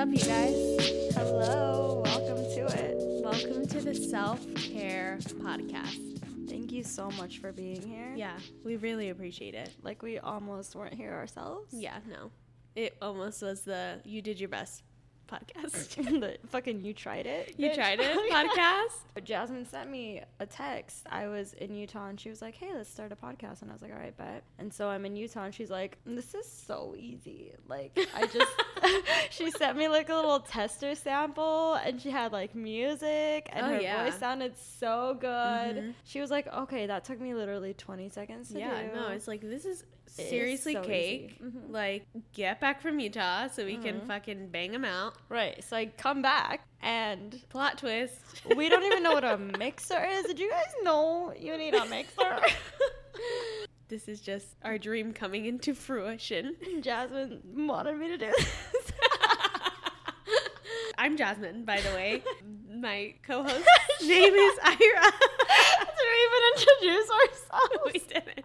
up, 0.00 0.08
you 0.08 0.16
guys? 0.16 1.12
Hello, 1.14 2.00
welcome 2.06 2.42
to 2.54 2.66
it. 2.68 2.96
Welcome 3.22 3.66
to 3.66 3.82
the 3.82 3.94
Self 3.94 4.40
Care 4.54 5.18
Podcast. 5.20 6.48
Thank 6.48 6.72
you 6.72 6.82
so 6.82 7.10
much 7.10 7.36
for 7.36 7.52
being 7.52 7.86
here. 7.86 8.14
Yeah, 8.16 8.38
we 8.64 8.76
really 8.76 9.10
appreciate 9.10 9.54
it. 9.54 9.68
Like 9.82 10.02
we 10.02 10.18
almost 10.18 10.74
weren't 10.74 10.94
here 10.94 11.12
ourselves. 11.12 11.74
Yeah, 11.74 11.98
no. 12.08 12.30
It 12.74 12.96
almost 13.02 13.42
was 13.42 13.60
the 13.60 14.00
you 14.04 14.22
did 14.22 14.40
your 14.40 14.48
best 14.48 14.84
podcast. 15.30 15.94
the 16.20 16.36
fucking 16.48 16.84
you 16.84 16.92
tried 16.92 17.26
it. 17.26 17.54
You 17.56 17.70
bitch. 17.70 17.74
tried 17.74 18.00
it 18.00 18.16
podcast? 18.32 19.24
Jasmin 19.24 19.66
sent 19.66 19.90
me 19.90 20.22
a 20.40 20.46
text. 20.46 21.06
I 21.10 21.28
was 21.28 21.52
in 21.54 21.74
Utah 21.74 22.06
and 22.08 22.18
she 22.18 22.30
was 22.30 22.40
like, 22.42 22.54
"Hey, 22.54 22.70
let's 22.74 22.90
start 22.90 23.12
a 23.12 23.16
podcast." 23.16 23.62
And 23.62 23.70
I 23.70 23.74
was 23.74 23.82
like, 23.82 23.92
"All 23.92 23.98
right, 23.98 24.16
bet." 24.16 24.42
And 24.58 24.72
so 24.72 24.88
I'm 24.88 25.04
in 25.04 25.16
Utah 25.16 25.44
and 25.44 25.54
she's 25.54 25.70
like, 25.70 25.98
"This 26.04 26.34
is 26.34 26.46
so 26.50 26.94
easy." 26.98 27.52
Like 27.68 27.98
I 28.14 28.26
just 28.26 28.52
she 29.30 29.50
sent 29.52 29.76
me 29.76 29.88
like 29.88 30.08
a 30.08 30.14
little 30.14 30.40
tester 30.40 30.94
sample 30.94 31.74
and 31.74 32.00
she 32.00 32.10
had 32.10 32.32
like 32.32 32.54
music 32.54 33.48
and 33.52 33.66
Oh, 33.66 33.68
her 33.70 33.80
yeah. 33.80 34.04
voice 34.04 34.18
sounded 34.18 34.56
so 34.58 35.16
good. 35.20 35.30
Mhm. 35.76 35.94
She 36.04 36.20
was 36.20 36.30
like, 36.30 36.46
"Okay, 36.46 36.86
that 36.86 37.04
took 37.04 37.20
me 37.20 37.34
literally 37.34 37.74
20 37.74 38.08
seconds 38.08 38.50
to 38.52 38.58
Yeah, 38.58 38.70
do." 38.80 38.86
Yeah, 38.88 38.94
no, 39.00 39.08
it's 39.08 39.28
like 39.28 39.40
this 39.42 39.64
is 39.64 39.80
It 39.80 39.84
is 39.84 39.84
seriously 40.10 40.74
so 40.74 40.82
cake. 40.82 41.40
Mhm. 41.42 41.70
Like, 41.70 42.06
get 42.32 42.60
back 42.60 42.80
from 42.82 42.98
Utah 43.00 43.48
so 43.48 43.64
we 43.64 43.76
can 43.76 44.00
Mhm. 44.00 44.06
fucking 44.06 44.48
bang 44.50 44.72
them 44.72 44.84
out. 44.84 45.14
right. 45.28 45.62
So 45.64 45.76
I 45.76 45.86
come 45.86 46.22
back 46.22 46.66
and 46.82 47.40
Plot 47.48 47.78
twist. 47.78 48.20
we 48.56 48.68
don't 48.68 48.84
even 48.84 49.02
know 49.02 49.12
what 49.12 49.24
a 49.24 49.36
mixer 49.58 50.04
is. 50.04 50.26
Did 50.26 50.38
you 50.38 50.50
guys 50.50 50.72
know 50.82 51.32
you 51.38 51.56
need 51.56 51.74
a 51.74 51.84
mixer? 51.86 52.40
this 53.88 54.08
is 54.08 54.20
just 54.20 54.48
our 54.62 54.78
dream 54.78 55.12
coming 55.12 55.46
into 55.46 55.74
fruition. 55.74 56.56
Jasmin 56.80 57.40
wanted 57.66 57.96
me 57.98 58.08
to 58.08 58.16
do 58.18 58.26
this. 58.36 58.92
I'm 60.98 61.16
Jasmin, 61.16 61.64
by 61.64 61.80
the 61.80 61.90
way. 61.90 62.22
My 62.74 63.14
co-host 63.26 63.66
name 64.02 64.34
is 64.34 64.58
Aira. 64.58 64.76
Did 64.76 66.06
we 66.06 66.16
even 66.26 66.42
introduce 66.56 67.10
ourselves? 67.10 67.78
we 67.86 67.98
didn't. 68.00 68.44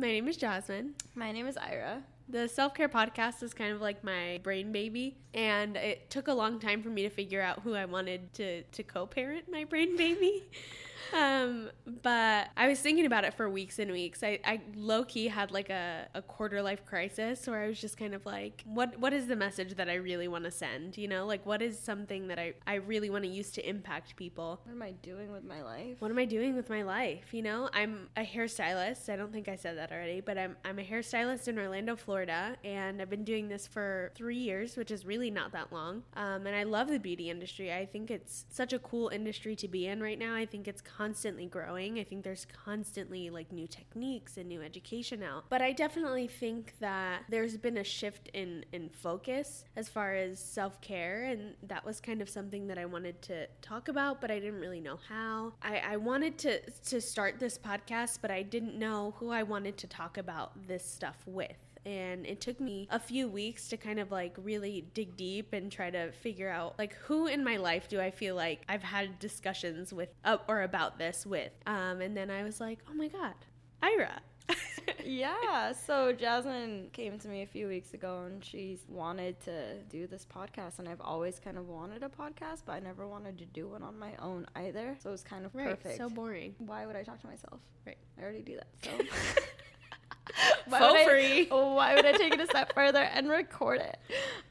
My 0.00 0.06
name 0.06 0.28
is 0.28 0.38
Jasmin. 0.38 0.94
My 1.14 1.30
name 1.30 1.46
is 1.46 1.56
Aira. 1.56 2.00
The 2.26 2.48
self 2.48 2.72
care 2.72 2.88
podcast 2.88 3.42
is 3.42 3.52
kind 3.52 3.70
of 3.70 3.82
like 3.82 4.02
my 4.02 4.40
brain 4.42 4.72
baby, 4.72 5.18
and 5.34 5.76
it 5.76 6.08
took 6.08 6.26
a 6.26 6.32
long 6.32 6.58
time 6.58 6.82
for 6.82 6.88
me 6.88 7.02
to 7.02 7.10
figure 7.10 7.42
out 7.42 7.60
who 7.60 7.74
I 7.74 7.84
wanted 7.84 8.32
to 8.34 8.62
to 8.62 8.82
co 8.82 9.04
parent 9.04 9.52
my 9.52 9.64
brain 9.64 9.98
baby. 9.98 10.44
Um, 11.12 11.70
but 12.02 12.48
I 12.56 12.68
was 12.68 12.80
thinking 12.80 13.06
about 13.06 13.24
it 13.24 13.34
for 13.34 13.48
weeks 13.48 13.78
and 13.78 13.90
weeks. 13.90 14.22
I, 14.22 14.38
I 14.44 14.60
low 14.74 15.04
key 15.04 15.28
had 15.28 15.50
like 15.50 15.70
a, 15.70 16.06
a 16.14 16.22
quarter 16.22 16.62
life 16.62 16.84
crisis 16.84 17.46
where 17.46 17.62
I 17.62 17.68
was 17.68 17.80
just 17.80 17.96
kind 17.96 18.14
of 18.14 18.24
like, 18.26 18.62
what 18.64 18.98
what 18.98 19.12
is 19.12 19.26
the 19.26 19.36
message 19.36 19.74
that 19.74 19.88
I 19.88 19.94
really 19.94 20.28
want 20.28 20.44
to 20.44 20.50
send? 20.50 20.96
You 20.96 21.08
know, 21.08 21.26
like 21.26 21.44
what 21.46 21.62
is 21.62 21.78
something 21.78 22.28
that 22.28 22.38
I, 22.38 22.54
I 22.66 22.74
really 22.74 23.10
want 23.10 23.24
to 23.24 23.30
use 23.30 23.50
to 23.52 23.68
impact 23.68 24.16
people? 24.16 24.60
What 24.64 24.72
am 24.72 24.82
I 24.82 24.92
doing 24.92 25.32
with 25.32 25.44
my 25.44 25.62
life? 25.62 26.00
what 26.00 26.10
am 26.10 26.18
I 26.18 26.24
doing 26.24 26.54
with 26.54 26.68
my 26.70 26.82
life? 26.82 27.32
You 27.32 27.42
know, 27.42 27.68
I'm 27.72 28.08
a 28.16 28.22
hairstylist. 28.22 29.08
I 29.08 29.16
don't 29.16 29.32
think 29.32 29.48
I 29.48 29.56
said 29.56 29.76
that 29.78 29.92
already, 29.92 30.20
but 30.20 30.38
I'm, 30.38 30.56
I'm 30.64 30.78
a 30.78 30.84
hairstylist 30.84 31.48
in 31.48 31.58
Orlando, 31.58 31.96
Florida, 31.96 32.56
and 32.64 33.00
I've 33.00 33.10
been 33.10 33.24
doing 33.24 33.48
this 33.48 33.66
for 33.66 34.12
three 34.14 34.36
years, 34.36 34.76
which 34.76 34.90
is 34.90 35.04
really 35.04 35.30
not 35.30 35.52
that 35.52 35.72
long. 35.72 36.02
Um, 36.14 36.46
and 36.46 36.56
I 36.56 36.64
love 36.64 36.88
the 36.88 36.98
beauty 36.98 37.30
industry. 37.30 37.72
I 37.72 37.86
think 37.86 38.10
it's 38.10 38.46
such 38.50 38.72
a 38.72 38.78
cool 38.78 39.08
industry 39.08 39.56
to 39.56 39.68
be 39.68 39.86
in 39.86 40.02
right 40.02 40.18
now. 40.18 40.34
I 40.34 40.46
think 40.46 40.68
it's 40.68 40.80
constantly 41.00 41.46
growing. 41.46 41.98
I 41.98 42.04
think 42.04 42.24
there's 42.24 42.46
constantly 42.64 43.30
like 43.30 43.50
new 43.52 43.66
techniques 43.66 44.36
and 44.36 44.46
new 44.46 44.60
education 44.60 45.22
out. 45.22 45.44
But 45.48 45.62
I 45.62 45.72
definitely 45.72 46.26
think 46.26 46.74
that 46.80 47.22
there's 47.30 47.56
been 47.56 47.78
a 47.78 47.84
shift 47.84 48.28
in, 48.34 48.66
in 48.72 48.90
focus 48.90 49.64
as 49.76 49.88
far 49.88 50.14
as 50.14 50.38
self 50.38 50.78
care, 50.82 51.24
and 51.24 51.54
that 51.62 51.86
was 51.86 52.00
kind 52.02 52.20
of 52.20 52.28
something 52.28 52.66
that 52.66 52.76
I 52.76 52.84
wanted 52.84 53.22
to 53.22 53.46
talk 53.62 53.88
about, 53.88 54.20
but 54.20 54.30
I 54.30 54.38
didn't 54.38 54.60
really 54.60 54.80
know 54.80 54.98
how. 55.08 55.54
I, 55.62 55.78
I 55.78 55.96
wanted 55.96 56.36
to 56.38 56.60
to 56.70 57.00
start 57.00 57.38
this 57.38 57.56
podcast, 57.56 58.18
but 58.20 58.30
I 58.30 58.42
didn't 58.42 58.78
know 58.78 59.14
who 59.16 59.30
I 59.30 59.42
wanted 59.42 59.78
to 59.78 59.86
talk 59.86 60.18
about 60.18 60.66
this 60.68 60.84
stuff 60.84 61.16
with. 61.24 61.69
And 61.86 62.26
it 62.26 62.40
took 62.40 62.60
me 62.60 62.88
a 62.90 62.98
few 62.98 63.28
weeks 63.28 63.68
to 63.68 63.76
kind 63.76 63.98
of 63.98 64.10
like 64.10 64.34
really 64.36 64.84
dig 64.94 65.16
deep 65.16 65.52
and 65.52 65.72
try 65.72 65.90
to 65.90 66.12
figure 66.12 66.50
out 66.50 66.78
like 66.78 66.94
who 66.94 67.26
in 67.26 67.42
my 67.42 67.56
life 67.56 67.88
do 67.88 68.00
I 68.00 68.10
feel 68.10 68.34
like 68.34 68.60
I've 68.68 68.82
had 68.82 69.18
discussions 69.18 69.92
with 69.92 70.10
uh, 70.24 70.36
or 70.48 70.62
about 70.62 70.98
this 70.98 71.24
with. 71.24 71.52
Um, 71.66 72.00
and 72.00 72.16
then 72.16 72.30
I 72.30 72.42
was 72.42 72.60
like, 72.60 72.80
oh 72.90 72.94
my 72.94 73.08
God, 73.08 73.34
Aira. 73.82 74.10
yeah, 75.04 75.72
so 75.72 76.12
Jasmin 76.12 76.88
came 76.92 77.18
to 77.20 77.28
me 77.28 77.42
a 77.42 77.46
few 77.46 77.68
weeks 77.68 77.94
ago 77.94 78.24
and 78.26 78.44
she 78.44 78.78
wanted 78.88 79.40
to 79.44 79.78
do 79.88 80.06
this 80.08 80.26
podcast. 80.26 80.80
And 80.80 80.88
I've 80.88 81.00
always 81.00 81.38
kind 81.38 81.56
of 81.56 81.68
wanted 81.68 82.02
a 82.02 82.08
podcast, 82.08 82.62
but 82.66 82.72
I 82.72 82.80
never 82.80 83.06
wanted 83.06 83.38
to 83.38 83.44
do 83.46 83.68
one 83.68 83.82
on 83.84 83.96
my 83.98 84.12
own 84.20 84.46
either. 84.56 84.96
So 85.00 85.10
it 85.10 85.12
was 85.12 85.22
kind 85.22 85.46
of 85.46 85.54
Right, 85.54 85.68
perfect. 85.68 85.96
so 85.98 86.08
boring. 86.10 86.54
Why 86.58 86.84
would 86.84 86.96
I 86.96 87.04
talk 87.04 87.20
to 87.20 87.26
myself? 87.28 87.60
Right. 87.86 87.96
I 88.18 88.22
already 88.22 88.42
do 88.42 88.56
that. 88.56 88.66
So. 88.82 88.90
For 90.64 90.70
would 90.70 90.80
I- 90.80 91.46
why 91.50 91.94
would 91.94 92.06
I 92.06 92.12
take 92.12 92.34
it 92.34 92.40
a 92.40 92.46
step 92.46 92.72
further 92.74 92.98
and 93.02 93.28
record 93.28 93.80
it? 93.80 93.98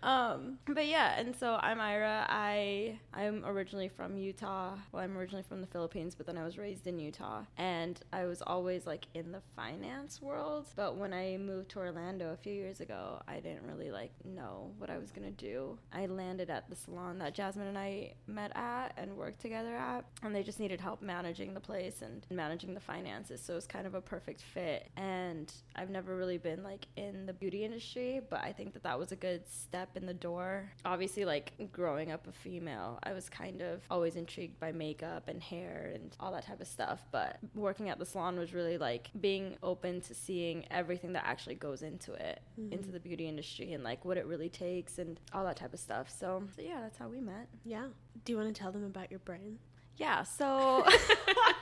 Um, 0.01 0.59
but 0.65 0.87
yeah, 0.87 1.19
and 1.19 1.35
so 1.35 1.57
I'm 1.61 1.77
Aira. 1.79 2.25
I 2.29 2.99
I'm 3.13 3.43
originally 3.45 3.89
from 3.89 4.17
Utah. 4.17 4.75
Well, 4.91 5.03
I'm 5.03 5.17
originally 5.17 5.43
from 5.43 5.61
the 5.61 5.67
Philippines, 5.67 6.15
but 6.15 6.25
then 6.25 6.37
I 6.37 6.43
was 6.43 6.57
raised 6.57 6.87
in 6.87 6.99
Utah, 6.99 7.43
and 7.57 7.99
I 8.13 8.25
was 8.25 8.41
always 8.41 8.85
like 8.85 9.05
in 9.13 9.31
the 9.31 9.41
finance 9.55 10.21
world. 10.21 10.67
But 10.75 10.95
when 10.95 11.13
I 11.13 11.37
moved 11.37 11.69
to 11.71 11.79
Orlando 11.79 12.31
a 12.31 12.37
few 12.37 12.53
years 12.53 12.79
ago, 12.79 13.21
I 13.27 13.35
didn't 13.35 13.63
really 13.67 13.91
like 13.91 14.11
know 14.23 14.71
what 14.77 14.89
I 14.89 14.97
was 14.97 15.11
gonna 15.11 15.31
do. 15.31 15.77
I 15.91 16.05
landed 16.05 16.49
at 16.49 16.69
the 16.69 16.75
salon 16.75 17.17
that 17.19 17.33
Jasmin 17.33 17.67
and 17.67 17.77
I 17.77 18.13
met 18.27 18.51
at 18.55 18.93
and 18.97 19.17
worked 19.17 19.41
together 19.41 19.75
at, 19.75 20.05
and 20.23 20.33
they 20.33 20.43
just 20.43 20.59
needed 20.59 20.79
help 20.79 21.01
managing 21.01 21.53
the 21.53 21.59
place 21.59 22.01
and 22.01 22.25
managing 22.29 22.73
the 22.73 22.79
finances. 22.79 23.41
So 23.41 23.53
it 23.53 23.55
was 23.57 23.67
kind 23.67 23.85
of 23.85 23.95
a 23.95 24.01
perfect 24.01 24.41
fit. 24.53 24.89
And 24.95 25.51
I've 25.75 25.89
never 25.89 25.98
really 26.07 26.37
been 26.37 26.63
like 26.63 26.87
in 26.95 27.25
the 27.25 27.33
beauty 27.33 27.63
industry, 27.63 28.21
but 28.29 28.41
I 28.43 28.51
think 28.51 28.73
that 28.73 28.83
that 28.83 28.97
was 28.97 29.11
a 29.11 29.15
good 29.15 29.43
step 29.49 29.95
in 29.95 30.05
the 30.05 30.13
door. 30.13 30.71
Obviously, 30.85 31.25
like 31.25 31.53
growing 31.71 32.11
up 32.11 32.27
a 32.27 32.31
female, 32.31 32.99
I 33.03 33.13
was 33.13 33.29
kind 33.29 33.61
of 33.61 33.81
always 33.89 34.15
intrigued 34.15 34.59
by 34.59 34.71
makeup 34.71 35.27
and 35.27 35.41
hair 35.41 35.91
and 35.93 36.15
all 36.19 36.31
that 36.33 36.45
type 36.45 36.61
of 36.61 36.67
stuff. 36.67 37.05
But 37.11 37.39
working 37.55 37.89
at 37.89 37.99
the 37.99 38.05
salon 38.05 38.37
was 38.37 38.53
really 38.53 38.77
like 38.77 39.09
being 39.19 39.57
open 39.63 40.01
to 40.01 40.13
seeing 40.13 40.65
everything 40.71 41.13
that 41.13 41.25
actually 41.25 41.55
goes 41.55 41.81
into 41.81 42.13
it, 42.13 42.41
mm-hmm. 42.59 42.73
into 42.73 42.91
the 42.91 42.99
beauty 42.99 43.27
industry, 43.27 43.73
and 43.73 43.83
like 43.83 44.05
what 44.05 44.17
it 44.17 44.25
really 44.25 44.49
takes 44.49 44.99
and 44.99 45.19
all 45.33 45.43
that 45.45 45.57
type 45.57 45.73
of 45.73 45.79
stuff. 45.79 46.09
So, 46.09 46.43
so 46.55 46.61
yeah, 46.61 46.81
that's 46.81 46.97
how 46.97 47.07
we 47.07 47.19
met. 47.19 47.47
Yeah. 47.63 47.87
Do 48.25 48.33
you 48.33 48.37
want 48.37 48.53
to 48.53 48.59
tell 48.59 48.71
them 48.71 48.83
about 48.83 49.09
your 49.09 49.19
brain? 49.19 49.59
Yeah, 49.97 50.23
so. 50.23 50.85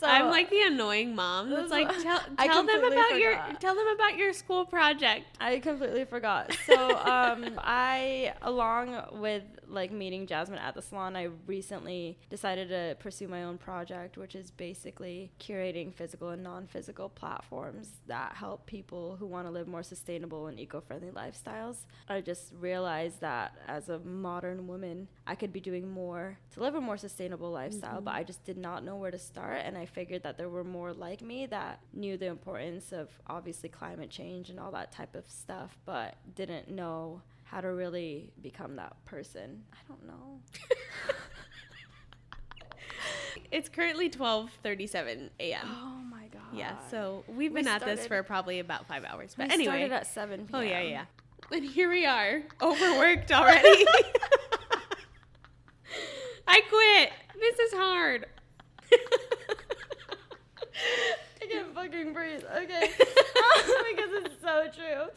so 0.00 0.06
I'm 0.06 0.26
like 0.26 0.50
the 0.50 0.62
annoying 0.62 1.14
mom 1.14 1.50
that's 1.50 1.70
like 1.70 1.88
tell, 2.02 2.20
tell 2.38 2.64
them 2.64 2.84
about 2.84 3.18
your 3.18 3.38
tell 3.60 3.74
them 3.74 3.86
about 3.94 4.16
your 4.16 4.32
school 4.32 4.64
project. 4.64 5.26
I 5.40 5.58
completely 5.60 6.04
forgot. 6.04 6.56
So, 6.66 6.90
um, 6.90 7.44
I, 7.58 8.34
along 8.42 9.20
with 9.20 9.42
like 9.68 9.92
meeting 9.92 10.26
Jasmin 10.26 10.58
at 10.58 10.74
the 10.74 10.82
salon, 10.82 11.16
I 11.16 11.28
recently 11.46 12.18
decided 12.30 12.68
to 12.68 12.96
pursue 12.98 13.28
my 13.28 13.44
own 13.44 13.58
project, 13.58 14.16
which 14.16 14.34
is 14.34 14.50
basically 14.50 15.30
curating 15.40 15.92
physical 15.92 16.30
and 16.30 16.42
non 16.42 16.66
physical 16.66 17.08
platforms 17.08 17.90
that 18.06 18.34
help 18.36 18.66
people 18.66 19.16
who 19.18 19.26
want 19.26 19.46
to 19.46 19.50
live 19.50 19.68
more 19.68 19.82
sustainable 19.82 20.46
and 20.46 20.58
eco 20.58 20.80
friendly 20.80 21.10
lifestyles. 21.10 21.78
I 22.08 22.20
just 22.20 22.52
realized 22.58 23.20
that 23.20 23.56
as 23.66 23.88
a 23.88 23.98
modern 24.00 24.66
woman, 24.66 25.08
I 25.26 25.34
could 25.34 25.52
be 25.52 25.60
doing 25.60 25.90
more 25.90 26.38
to 26.54 26.60
live 26.60 26.74
a 26.74 26.80
more 26.80 26.96
sustainable 26.96 27.50
lifestyle, 27.50 28.00
but 28.00 28.12
mm-hmm. 28.12 28.20
I 28.20 28.24
just 28.24 28.44
did 28.44 28.58
not 28.58 28.84
know 28.84 28.96
where 28.96 29.10
to 29.10 29.18
start. 29.18 29.62
And 29.64 29.76
I 29.76 29.86
figured 29.86 30.22
that 30.22 30.38
there 30.38 30.48
were 30.48 30.64
more 30.64 30.92
like 30.92 31.22
me 31.22 31.46
that 31.46 31.80
knew 31.92 32.16
the 32.16 32.26
importance 32.26 32.92
of 32.92 33.10
obviously 33.26 33.68
climate 33.68 34.10
change 34.10 34.50
and 34.50 34.60
all 34.60 34.70
that 34.72 34.92
type 34.92 35.14
of 35.14 35.28
stuff, 35.28 35.76
but 35.84 36.14
didn't 36.34 36.70
know 36.70 37.22
how 37.46 37.60
to 37.60 37.68
really 37.72 38.30
become 38.42 38.76
that 38.76 38.92
person. 39.04 39.62
I 39.72 39.78
don't 39.88 40.06
know. 40.06 40.40
It's 43.50 43.68
currently 43.68 44.10
12:37 44.10 45.30
a.m. 45.40 45.60
Oh 45.64 46.00
my 46.10 46.26
god. 46.32 46.42
Yeah, 46.52 46.76
so 46.90 47.24
we've 47.28 47.52
We 47.52 47.62
been 47.62 47.68
at 47.68 47.84
this 47.84 48.06
for 48.06 48.22
probably 48.22 48.60
about 48.60 48.86
five 48.86 49.04
hours. 49.04 49.34
But 49.36 49.48
we 49.48 49.54
anyway, 49.54 49.86
started 49.88 49.92
at 49.92 50.06
7 50.06 50.46
p.m. 50.46 50.48
oh 50.54 50.60
yeah, 50.60 50.80
yeah. 50.80 51.04
And 51.52 51.64
here 51.64 51.88
we 51.90 52.06
are, 52.06 52.42
overworked 52.60 53.30
already. 53.32 53.62
I 56.48 56.60
quit. 56.68 57.12
This 57.40 57.58
is 57.58 57.72
hard. 57.74 58.26
I 61.42 61.46
can't 61.48 61.74
fucking 61.74 62.12
breathe. 62.12 62.42
Okay. 62.56 62.90
Oh, 63.36 63.84
because 63.90 64.10
it's 64.24 64.42
so 64.42 64.66
true. 64.74 65.08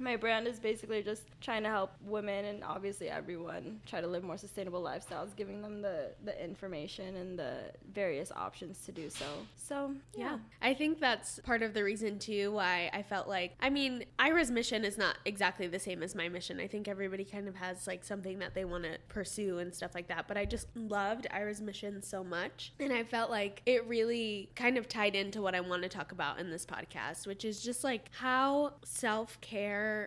My 0.00 0.16
brand 0.16 0.48
is 0.48 0.58
basically 0.58 1.02
just 1.02 1.22
trying 1.40 1.62
to 1.64 1.68
help 1.68 1.92
women 2.04 2.46
and 2.46 2.64
obviously 2.64 3.10
everyone 3.10 3.80
try 3.86 4.00
to 4.00 4.06
live 4.06 4.24
more 4.24 4.38
sustainable 4.38 4.82
lifestyles, 4.82 5.36
giving 5.36 5.60
them 5.60 5.82
the, 5.82 6.12
the 6.24 6.42
information 6.42 7.16
and 7.16 7.38
the 7.38 7.58
various 7.92 8.32
options 8.32 8.84
to 8.86 8.92
do 8.92 9.10
so. 9.10 9.26
So, 9.56 9.92
yeah. 10.16 10.30
Yeah. 10.30 10.38
I 10.62 10.74
think 10.74 11.00
that's 11.00 11.38
part 11.40 11.62
of 11.62 11.74
the 11.74 11.84
reason 11.84 12.18
too 12.18 12.52
why 12.52 12.90
I 12.92 13.02
felt 13.02 13.28
like 13.28 13.52
I 13.60 13.68
mean, 13.70 14.04
Aira's 14.18 14.50
mission 14.50 14.84
is 14.84 14.96
not 14.96 15.16
exactly 15.24 15.66
the 15.66 15.78
same 15.78 16.02
as 16.02 16.14
my 16.14 16.28
mission. 16.28 16.60
I 16.60 16.66
think 16.66 16.88
everybody 16.88 17.24
kind 17.24 17.46
of 17.46 17.56
has 17.56 17.86
like 17.86 18.02
something 18.04 18.38
that 18.38 18.54
they 18.54 18.64
want 18.64 18.84
to 18.84 18.96
pursue 19.08 19.58
and 19.58 19.74
stuff 19.74 19.94
like 19.94 20.08
that, 20.08 20.26
but 20.28 20.36
I 20.38 20.44
just 20.46 20.68
loved 20.74 21.26
Aira's 21.30 21.60
mission 21.60 22.02
so 22.02 22.24
much 22.24 22.72
and 22.80 22.92
I 22.92 23.04
felt 23.04 23.30
like 23.30 23.62
it 23.66 23.86
really 23.86 24.50
kind 24.54 24.78
of 24.78 24.88
tied 24.88 25.14
into 25.14 25.42
what 25.42 25.54
I 25.54 25.60
want 25.60 25.82
to 25.82 25.88
talk 25.88 26.12
about 26.12 26.38
in 26.38 26.50
this 26.50 26.64
podcast, 26.64 27.26
which 27.26 27.44
is 27.44 27.62
just 27.62 27.84
like 27.84 28.08
how 28.12 28.72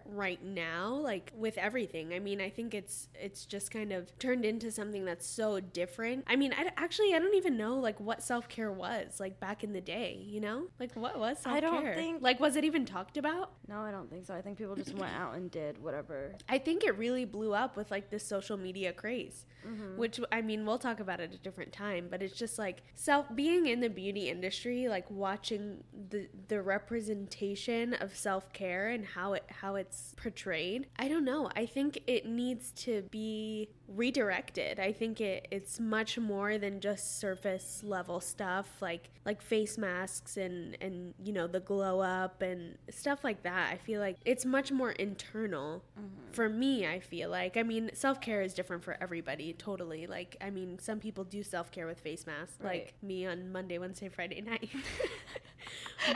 right 0.05 0.43
now 0.43 0.93
like 0.93 1.31
with 1.35 1.57
everything. 1.57 2.13
I 2.13 2.19
mean, 2.19 2.39
I 2.41 2.49
think 2.49 2.73
it's 2.73 3.07
it's 3.15 3.45
just 3.45 3.71
kind 3.71 3.91
of 3.91 4.17
turned 4.19 4.45
into 4.45 4.71
something 4.71 5.05
that's 5.05 5.25
so 5.27 5.59
different. 5.59 6.23
I 6.27 6.35
mean, 6.35 6.53
I 6.57 6.71
actually 6.77 7.13
I 7.13 7.19
don't 7.19 7.35
even 7.35 7.57
know 7.57 7.75
like 7.75 7.99
what 7.99 8.21
self-care 8.23 8.71
was 8.71 9.19
like 9.19 9.39
back 9.39 9.63
in 9.63 9.73
the 9.73 9.81
day, 9.81 10.19
you 10.23 10.39
know? 10.41 10.67
Like 10.79 10.93
what 10.95 11.17
was 11.19 11.39
self-care? 11.39 11.57
I 11.57 11.59
don't 11.59 11.93
think- 11.95 12.21
like 12.21 12.39
was 12.39 12.55
it 12.55 12.63
even 12.63 12.85
talked 12.85 13.17
about? 13.17 13.51
No, 13.67 13.79
I 13.79 13.91
don't 13.91 14.09
think 14.09 14.25
so. 14.25 14.33
I 14.33 14.41
think 14.41 14.57
people 14.57 14.75
just 14.75 14.93
went 14.95 15.13
out 15.13 15.35
and 15.35 15.49
did 15.51 15.81
whatever. 15.81 16.35
I 16.49 16.57
think 16.57 16.83
it 16.83 16.97
really 16.97 17.25
blew 17.25 17.53
up 17.53 17.75
with 17.77 17.91
like 17.91 18.09
this 18.09 18.25
social 18.25 18.57
media 18.57 18.93
craze, 18.93 19.45
Mm-hmm. 19.67 19.97
which 19.97 20.19
I 20.31 20.41
mean, 20.41 20.65
we'll 20.65 20.77
talk 20.77 20.99
about 20.99 21.21
at 21.21 21.33
a 21.33 21.37
different 21.37 21.71
time, 21.71 22.07
but 22.11 22.21
it's 22.21 22.35
just 22.37 22.59
like 22.59 22.83
self 22.95 23.33
being 23.33 23.65
in 23.67 23.79
the 23.79 23.89
beauty 23.89 24.29
industry, 24.29 24.89
like 24.89 25.09
watching 25.09 25.83
the 26.09 26.27
the 26.49 26.61
representation 26.61 27.93
of 27.95 28.15
self-care 28.15 28.89
and 28.89 29.05
how 29.05 29.33
it 29.33 29.43
how 29.49 29.72
it's 29.75 30.13
portrayed. 30.17 30.87
I 30.97 31.07
don't 31.07 31.25
know. 31.25 31.49
I 31.55 31.65
think 31.65 32.01
it 32.07 32.25
needs 32.25 32.71
to 32.83 33.03
be 33.11 33.69
redirected. 33.87 34.79
I 34.79 34.91
think 34.91 35.21
it 35.21 35.47
it's 35.51 35.79
much 35.79 36.17
more 36.17 36.57
than 36.57 36.79
just 36.79 37.19
surface 37.19 37.81
level 37.83 38.19
stuff 38.19 38.67
like 38.81 39.09
like 39.25 39.41
face 39.41 39.77
masks 39.77 40.37
and 40.37 40.77
and 40.81 41.13
you 41.23 41.33
know 41.33 41.47
the 41.47 41.59
glow 41.59 41.99
up 41.99 42.41
and 42.41 42.77
stuff 42.89 43.23
like 43.23 43.43
that. 43.43 43.71
I 43.71 43.77
feel 43.77 43.99
like 43.99 44.17
it's 44.25 44.45
much 44.45 44.71
more 44.71 44.91
internal 44.91 45.83
mm-hmm. 45.99 46.31
for 46.31 46.49
me. 46.49 46.87
I 46.87 46.99
feel 46.99 47.29
like 47.29 47.57
I 47.57 47.63
mean 47.63 47.91
self 47.93 48.21
care 48.21 48.41
is 48.41 48.53
different 48.53 48.83
for 48.83 48.97
everybody. 49.01 49.53
Totally. 49.53 50.07
Like 50.07 50.37
I 50.41 50.49
mean 50.49 50.79
some 50.79 50.99
people 50.99 51.23
do 51.23 51.43
self 51.43 51.71
care 51.71 51.85
with 51.85 51.99
face 51.99 52.25
masks, 52.25 52.57
Right. 52.61 52.85
like 52.85 52.93
me 53.01 53.25
on 53.25 53.51
Monday, 53.51 53.77
Wednesday, 53.77 54.09
Friday 54.09 54.41
night. 54.45 54.69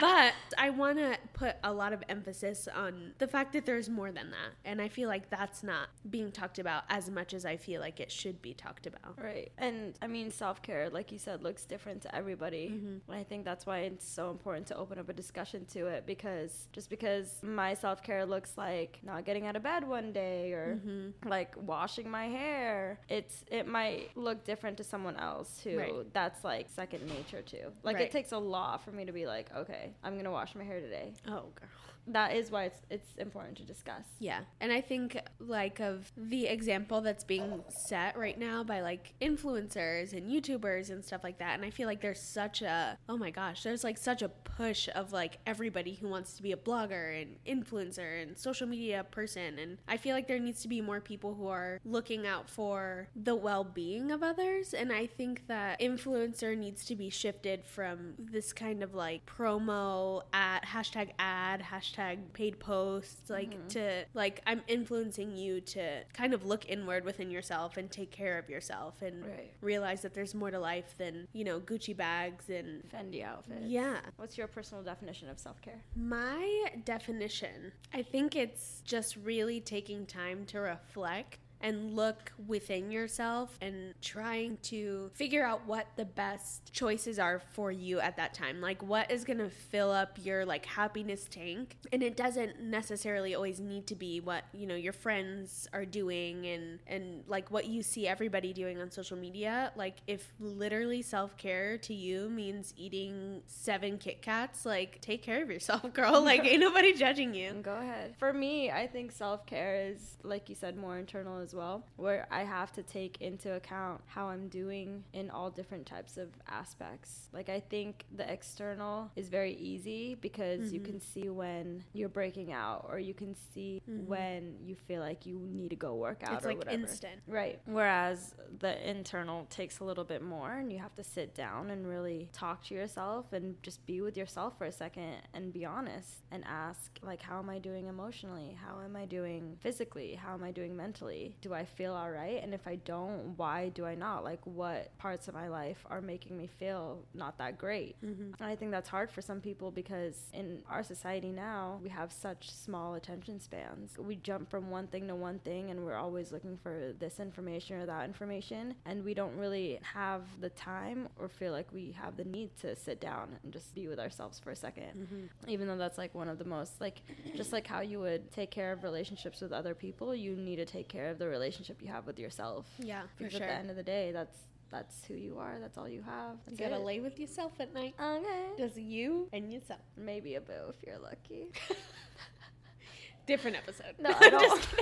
But 0.00 0.34
I 0.56 0.70
want 0.70 0.98
to 0.98 1.16
put 1.32 1.56
a 1.64 1.72
lot 1.72 1.92
of 1.92 2.02
emphasis 2.08 2.68
on 2.74 3.12
the 3.18 3.26
fact 3.26 3.52
that 3.54 3.64
there's 3.66 3.88
more 3.88 4.12
than 4.12 4.30
that, 4.30 4.52
and 4.64 4.80
I 4.80 4.88
feel 4.88 5.08
like 5.08 5.30
that's 5.30 5.62
not 5.62 5.88
being 6.10 6.30
talked 6.32 6.58
about 6.58 6.84
as 6.88 7.10
much 7.10 7.34
as 7.34 7.44
I 7.44 7.56
feel 7.56 7.80
like 7.80 8.00
it 8.00 8.10
should 8.10 8.40
be 8.42 8.54
talked 8.54 8.86
about. 8.86 9.22
Right. 9.22 9.50
And 9.58 9.98
I 10.02 10.06
mean, 10.06 10.30
self 10.30 10.62
care, 10.62 10.90
like 10.90 11.12
you 11.12 11.18
said, 11.18 11.42
looks 11.42 11.64
different 11.64 12.02
to 12.02 12.14
everybody. 12.14 12.70
Mm-hmm. 12.72 13.10
And 13.10 13.20
I 13.20 13.24
think 13.24 13.44
that's 13.44 13.66
why 13.66 13.78
it's 13.80 14.06
so 14.08 14.30
important 14.30 14.66
to 14.68 14.76
open 14.76 14.98
up 14.98 15.08
a 15.08 15.12
discussion 15.12 15.64
to 15.72 15.86
it 15.86 16.04
because 16.06 16.68
just 16.72 16.90
because 16.90 17.38
my 17.42 17.74
self 17.74 18.02
care 18.02 18.24
looks 18.26 18.52
like 18.56 18.98
not 19.02 19.24
getting 19.24 19.46
out 19.46 19.56
of 19.56 19.62
bed 19.62 19.86
one 19.86 20.12
day 20.12 20.52
or 20.52 20.68
Mm-hmm. 20.78 21.28
like 21.28 21.54
washing 21.66 22.10
my 22.10 22.26
hair, 22.26 22.98
it's 23.08 23.44
it 23.50 23.66
might 23.66 24.10
look 24.16 24.44
different 24.44 24.76
to 24.78 24.84
someone 24.84 25.16
else 25.16 25.60
who 25.62 25.78
Right. 25.78 26.12
that's 26.12 26.44
like 26.44 26.68
second 26.68 27.06
nature 27.08 27.42
to. 27.42 27.70
Like 27.82 27.96
Right. 27.96 28.04
it 28.06 28.10
takes 28.10 28.32
a 28.32 28.38
lot 28.38 28.84
for 28.84 28.90
me 28.92 29.04
to 29.06 29.12
be 29.12 29.26
like, 29.26 29.50
okay, 29.56 29.77
I'm 30.02 30.16
gonna 30.16 30.30
wash 30.30 30.54
my 30.54 30.64
hair 30.64 30.80
today. 30.80 31.12
Oh, 31.28 31.44
girl. 31.54 31.68
That 32.08 32.34
is 32.34 32.50
why 32.50 32.64
it's 32.64 32.80
it's 32.90 33.16
important 33.16 33.56
to 33.58 33.64
discuss. 33.64 34.04
Yeah. 34.18 34.40
And 34.60 34.72
I 34.72 34.80
think 34.80 35.20
like 35.38 35.78
of 35.80 36.10
the 36.16 36.46
example 36.46 37.00
that's 37.00 37.24
being 37.24 37.62
set 37.68 38.16
right 38.16 38.38
now 38.38 38.64
by 38.64 38.80
like 38.80 39.14
influencers 39.20 40.12
and 40.12 40.30
YouTubers 40.30 40.90
and 40.90 41.04
stuff 41.04 41.22
like 41.22 41.38
that. 41.38 41.54
And 41.54 41.64
I 41.64 41.70
feel 41.70 41.86
like 41.86 42.00
there's 42.00 42.20
such 42.20 42.62
a 42.62 42.98
oh 43.08 43.16
my 43.18 43.30
gosh, 43.30 43.62
there's 43.62 43.84
like 43.84 43.98
such 43.98 44.22
a 44.22 44.28
push 44.28 44.88
of 44.94 45.12
like 45.12 45.38
everybody 45.46 45.94
who 45.94 46.08
wants 46.08 46.34
to 46.34 46.42
be 46.42 46.52
a 46.52 46.56
blogger 46.56 47.20
and 47.20 47.36
influencer 47.46 48.22
and 48.22 48.38
social 48.38 48.66
media 48.66 49.04
person. 49.10 49.58
And 49.58 49.78
I 49.86 49.98
feel 49.98 50.14
like 50.14 50.28
there 50.28 50.38
needs 50.38 50.62
to 50.62 50.68
be 50.68 50.80
more 50.80 51.00
people 51.00 51.34
who 51.34 51.48
are 51.48 51.80
looking 51.84 52.26
out 52.26 52.48
for 52.48 53.08
the 53.14 53.34
well-being 53.34 54.10
of 54.10 54.22
others. 54.22 54.72
And 54.72 54.92
I 54.92 55.06
think 55.06 55.46
that 55.48 55.80
influencer 55.80 56.56
needs 56.56 56.84
to 56.86 56.96
be 56.96 57.10
shifted 57.10 57.64
from 57.64 58.14
this 58.18 58.52
kind 58.52 58.82
of 58.82 58.94
like 58.94 59.26
promo 59.26 60.22
at 60.32 60.64
hashtag 60.64 61.10
ad, 61.18 61.62
hashtag 61.62 61.97
paid 62.32 62.58
posts, 62.60 63.28
like 63.30 63.50
mm-hmm. 63.50 63.68
to 63.68 64.04
like 64.14 64.40
I'm 64.46 64.62
influencing 64.68 65.36
you 65.36 65.60
to 65.62 66.04
kind 66.12 66.32
of 66.34 66.44
look 66.44 66.68
inward 66.68 67.04
within 67.04 67.30
yourself 67.30 67.76
and 67.76 67.90
take 67.90 68.10
care 68.10 68.38
of 68.38 68.48
yourself 68.48 69.02
and 69.02 69.24
Right. 69.24 69.52
realize 69.60 70.02
that 70.02 70.14
there's 70.14 70.34
more 70.34 70.50
to 70.50 70.58
life 70.58 70.94
than, 70.98 71.26
you 71.32 71.44
know, 71.44 71.60
Gucci 71.60 71.96
bags 71.96 72.48
and 72.48 72.82
Fendi 72.90 73.24
outfits. 73.24 73.66
yeah. 73.66 73.98
What's 74.16 74.38
your 74.38 74.46
personal 74.46 74.82
definition 74.84 75.28
of 75.28 75.38
self 75.38 75.60
care? 75.60 75.82
My 75.96 76.66
definition, 76.84 77.72
I 77.92 78.02
think 78.02 78.36
it's 78.36 78.80
just 78.84 79.16
really 79.16 79.60
taking 79.60 80.06
time 80.06 80.44
to 80.46 80.60
reflect 80.60 81.38
and 81.60 81.94
look 81.94 82.32
within 82.46 82.90
yourself 82.90 83.58
and 83.60 83.94
trying 84.00 84.58
to 84.62 85.10
figure 85.14 85.44
out 85.44 85.66
what 85.66 85.86
the 85.96 86.04
best 86.04 86.72
choices 86.72 87.18
are 87.18 87.40
for 87.52 87.72
you 87.72 88.00
at 88.00 88.16
that 88.16 88.34
time. 88.34 88.60
Like 88.60 88.82
what 88.82 89.10
is 89.10 89.24
going 89.24 89.38
to 89.38 89.50
fill 89.50 89.90
up 89.90 90.18
your 90.22 90.44
like 90.44 90.66
happiness 90.66 91.26
tank? 91.30 91.76
And 91.92 92.02
it 92.02 92.16
doesn't 92.16 92.60
necessarily 92.60 93.34
always 93.34 93.60
need 93.60 93.86
to 93.88 93.94
be 93.94 94.20
what, 94.20 94.44
you 94.52 94.66
know, 94.66 94.74
your 94.74 94.92
friends 94.92 95.68
are 95.72 95.84
doing 95.84 96.46
and 96.46 96.78
and 96.86 97.24
like 97.26 97.50
what 97.50 97.66
you 97.66 97.82
see 97.82 98.06
everybody 98.06 98.52
doing 98.52 98.80
on 98.80 98.90
social 98.90 99.16
media. 99.16 99.72
Like 99.76 99.96
if 100.06 100.32
literally 100.38 101.02
self-care 101.02 101.78
to 101.78 101.94
you 101.94 102.28
means 102.28 102.72
eating 102.76 103.42
7 103.46 103.98
Kit 103.98 104.22
Kats, 104.22 104.64
like 104.64 105.00
take 105.00 105.22
care 105.22 105.42
of 105.42 105.50
yourself, 105.50 105.92
girl. 105.92 106.22
Like 106.22 106.44
ain't 106.44 106.60
nobody 106.60 106.92
judging 106.92 107.34
you. 107.34 107.52
Go 107.62 107.76
ahead. 107.76 108.14
For 108.18 108.32
me, 108.32 108.70
I 108.70 108.86
think 108.86 109.12
self 109.12 109.46
care 109.46 109.76
is, 109.76 110.16
like 110.22 110.48
you 110.48 110.54
said, 110.54 110.76
more 110.76 110.98
internal 110.98 111.40
as 111.48 111.54
well, 111.54 111.82
where 111.96 112.26
I 112.30 112.44
have 112.44 112.72
to 112.72 112.82
take 112.82 113.22
into 113.22 113.54
account 113.54 114.02
how 114.06 114.28
I'm 114.28 114.48
doing 114.48 115.02
in 115.14 115.30
all 115.30 115.48
different 115.50 115.86
types 115.86 116.18
of 116.18 116.28
aspects. 116.46 117.30
Like, 117.32 117.48
I 117.48 117.60
think 117.60 118.04
the 118.14 118.30
external 118.30 119.10
is 119.16 119.30
very 119.30 119.54
easy 119.54 120.14
because 120.14 120.72
you 120.72 120.80
mm-hmm. 120.80 120.90
can 120.90 121.00
see 121.00 121.30
when 121.30 121.84
you're 121.94 122.10
breaking 122.10 122.52
out, 122.52 122.86
or 122.90 122.98
you 122.98 123.14
can 123.14 123.34
see 123.54 123.80
mm-hmm. 123.88 124.06
when 124.06 124.56
you 124.62 124.74
feel 124.74 125.00
like 125.00 125.24
you 125.24 125.40
need 125.50 125.70
to 125.70 125.76
go 125.76 125.94
work 125.94 126.22
out 126.22 126.34
It's 126.34 126.44
or 126.44 126.48
like 126.48 126.58
whatever. 126.58 126.82
instant. 126.82 127.22
Right. 127.26 127.60
Whereas 127.64 128.34
the 128.58 128.88
internal 128.88 129.46
takes 129.48 129.78
a 129.78 129.84
little 129.84 130.04
bit 130.04 130.22
more, 130.22 130.52
and 130.58 130.70
you 130.70 130.78
have 130.80 130.94
to 130.96 131.04
sit 131.04 131.34
down 131.34 131.70
and 131.70 131.86
really 131.86 132.28
talk 132.34 132.62
to 132.64 132.74
yourself 132.74 133.32
and 133.32 133.54
just 133.62 133.86
be 133.86 134.02
with 134.02 134.18
yourself 134.18 134.58
for 134.58 134.66
a 134.66 134.72
second 134.72 135.14
and 135.32 135.50
be 135.50 135.64
honest 135.64 136.24
and 136.30 136.44
ask, 136.46 136.98
like, 137.02 137.22
how 137.22 137.38
am 137.38 137.48
I 137.48 137.58
doing 137.58 137.86
emotionally? 137.86 138.54
How 138.62 138.82
am 138.82 138.96
I 138.96 139.06
doing 139.06 139.56
physically? 139.60 140.14
How 140.14 140.34
am 140.34 140.44
I 140.44 140.50
doing 140.50 140.76
mentally? 140.76 141.36
Do 141.40 141.54
I 141.54 141.64
feel 141.64 141.94
all 141.94 142.10
right? 142.10 142.42
And 142.42 142.52
if 142.52 142.66
I 142.66 142.76
don't, 142.76 143.34
why 143.36 143.68
do 143.70 143.84
I 143.84 143.94
not? 143.94 144.24
Like, 144.24 144.40
what 144.44 144.96
parts 144.98 145.28
of 145.28 145.34
my 145.34 145.48
life 145.48 145.78
are 145.88 146.00
making 146.00 146.36
me 146.36 146.48
feel 146.58 147.04
not 147.14 147.38
that 147.38 147.58
great? 147.58 147.96
Mm-hmm. 148.04 148.32
And 148.40 148.48
I 148.48 148.56
think 148.56 148.70
that's 148.70 148.88
hard 148.88 149.10
for 149.10 149.22
some 149.22 149.40
people 149.40 149.70
because 149.70 150.16
in 150.32 150.62
our 150.68 150.82
society 150.82 151.30
now, 151.30 151.78
we 151.82 151.88
have 151.88 152.12
such 152.12 152.50
small 152.50 152.94
attention 152.94 153.40
spans. 153.40 153.96
We 153.98 154.16
jump 154.16 154.50
from 154.50 154.70
one 154.70 154.86
thing 154.88 155.06
to 155.08 155.14
one 155.14 155.38
thing 155.40 155.70
and 155.70 155.84
we're 155.84 155.94
always 155.96 156.32
looking 156.32 156.58
for 156.62 156.92
this 156.98 157.20
information 157.20 157.76
or 157.80 157.86
that 157.86 158.04
information. 158.04 158.74
And 158.86 159.04
we 159.04 159.14
don't 159.14 159.36
really 159.36 159.78
have 159.94 160.22
the 160.40 160.50
time 160.50 161.08
or 161.18 161.28
feel 161.28 161.52
like 161.52 161.72
we 161.72 161.94
have 162.00 162.16
the 162.16 162.24
need 162.24 162.50
to 162.60 162.74
sit 162.74 163.00
down 163.00 163.36
and 163.42 163.52
just 163.52 163.74
be 163.74 163.86
with 163.86 164.00
ourselves 164.00 164.38
for 164.38 164.50
a 164.50 164.54
2nd 164.54 164.96
mm-hmm. 164.96 165.24
Even 165.46 165.68
though 165.68 165.76
that's 165.76 165.98
like 165.98 166.14
one 166.14 166.28
of 166.28 166.38
the 166.38 166.44
most, 166.44 166.80
like, 166.80 167.02
just 167.36 167.52
like 167.52 167.66
how 167.66 167.80
you 167.80 168.00
would 168.00 168.30
take 168.32 168.50
care 168.50 168.72
of 168.72 168.82
relationships 168.82 169.40
with 169.40 169.52
other 169.52 169.74
people, 169.74 170.14
you 170.14 170.34
need 170.36 170.56
to 170.56 170.64
take 170.64 170.88
care 170.88 171.10
of 171.10 171.18
the 171.18 171.27
relationship 171.28 171.80
you 171.82 171.88
have 171.88 172.06
with 172.06 172.18
yourself. 172.18 172.66
Yeah, 172.78 173.02
for 173.16 173.24
Because 173.24 173.32
sure. 173.38 173.42
at 173.44 173.48
the 173.48 173.54
end 173.54 173.70
of 173.70 173.76
the 173.76 173.82
day, 173.82 174.10
that's 174.12 174.36
that's 174.70 175.04
who 175.06 175.14
you 175.14 175.38
are. 175.38 175.58
That's 175.60 175.78
all 175.78 175.88
you 175.88 176.02
have. 176.02 176.36
You 176.50 176.56
gotta 176.58 176.76
it. 176.76 176.84
lay 176.84 177.00
with 177.00 177.18
yourself 177.18 177.52
at 177.58 177.72
night. 177.72 177.94
Okay. 178.00 178.46
Just 178.58 178.76
you 178.76 179.28
and 179.32 179.50
yourself. 179.52 179.80
Maybe 179.96 180.34
a 180.34 180.40
boo 180.42 180.52
if 180.68 180.86
you're 180.86 180.98
lucky. 180.98 181.48
Different 183.26 183.56
episode. 183.56 183.94
No, 183.98 184.10
I 184.20 184.30
don't. 184.30 184.68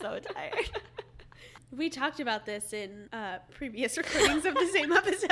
So 0.00 0.18
tired. 0.18 0.70
We 1.74 1.88
talked 1.88 2.20
about 2.20 2.44
this 2.44 2.74
in 2.74 3.08
uh, 3.12 3.38
previous 3.54 3.96
recordings 3.96 4.44
of 4.44 4.52
the 4.54 4.66
same 4.66 4.92
episode. 4.92 5.30